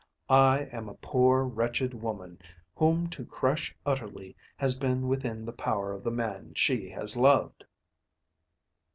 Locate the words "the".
5.45-5.53, 6.03-6.09